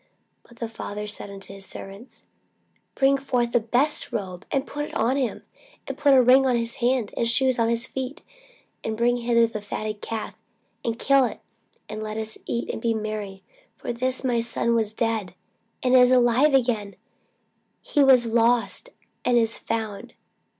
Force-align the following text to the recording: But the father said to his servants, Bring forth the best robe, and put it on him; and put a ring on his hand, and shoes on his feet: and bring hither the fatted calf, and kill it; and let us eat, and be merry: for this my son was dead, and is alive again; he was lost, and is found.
But 0.41 0.57
the 0.57 0.67
father 0.67 1.05
said 1.05 1.43
to 1.43 1.53
his 1.53 1.63
servants, 1.67 2.23
Bring 2.95 3.19
forth 3.19 3.51
the 3.51 3.59
best 3.59 4.11
robe, 4.11 4.47
and 4.51 4.65
put 4.65 4.85
it 4.85 4.95
on 4.95 5.15
him; 5.15 5.43
and 5.87 5.95
put 5.95 6.15
a 6.15 6.23
ring 6.23 6.43
on 6.47 6.55
his 6.55 6.77
hand, 6.77 7.13
and 7.15 7.27
shoes 7.27 7.59
on 7.59 7.69
his 7.69 7.85
feet: 7.85 8.23
and 8.83 8.97
bring 8.97 9.17
hither 9.17 9.45
the 9.45 9.61
fatted 9.61 10.01
calf, 10.01 10.35
and 10.83 10.97
kill 10.97 11.23
it; 11.25 11.39
and 11.87 12.01
let 12.01 12.17
us 12.17 12.39
eat, 12.47 12.71
and 12.71 12.81
be 12.81 12.95
merry: 12.95 13.43
for 13.77 13.93
this 13.93 14.23
my 14.23 14.39
son 14.39 14.73
was 14.73 14.95
dead, 14.95 15.35
and 15.83 15.95
is 15.95 16.11
alive 16.11 16.55
again; 16.55 16.95
he 17.83 18.03
was 18.03 18.25
lost, 18.25 18.89
and 19.23 19.37
is 19.37 19.59
found. 19.59 20.13